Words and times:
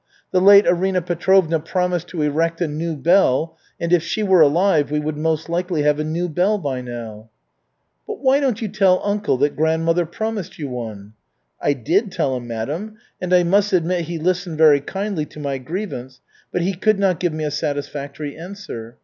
The 0.31 0.41
late 0.41 0.65
Arina 0.65 0.99
Petrovna 0.99 1.59
promised 1.59 2.07
to 2.07 2.23
erect 2.23 2.59
a 2.59 2.67
new 2.67 2.95
bell 2.95 3.55
and, 3.79 3.93
if 3.93 4.01
she 4.01 4.23
were 4.23 4.41
alive 4.41 4.89
we 4.89 4.99
would 4.99 5.15
most 5.15 5.47
likely 5.47 5.83
have 5.83 5.99
a 5.99 6.03
new 6.03 6.27
bell 6.27 6.57
by 6.57 6.81
now." 6.81 7.29
"Why 8.07 8.39
don't 8.39 8.63
you 8.63 8.67
tell 8.67 8.99
uncle 9.03 9.37
that 9.37 9.55
grandmother 9.55 10.07
promised 10.07 10.57
you 10.57 10.69
one?" 10.69 11.13
"I 11.61 11.73
did 11.73 12.11
tell 12.11 12.35
him, 12.35 12.47
madam, 12.47 12.95
and 13.21 13.31
I 13.31 13.43
must 13.43 13.73
admit 13.73 14.05
he 14.05 14.17
listened 14.17 14.57
very 14.57 14.79
kindly 14.81 15.27
to 15.27 15.39
my 15.39 15.59
grievance, 15.59 16.19
but 16.51 16.63
he 16.63 16.73
could 16.73 16.97
not 16.97 17.19
give 17.19 17.31
me 17.33 17.43
a 17.43 17.51
satisfactory 17.51 18.35
answer. 18.35 18.97